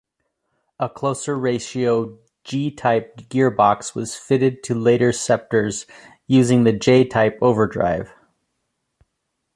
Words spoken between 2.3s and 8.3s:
G-type gearbox was fitted to later Sceptres, using the J-type overdrive.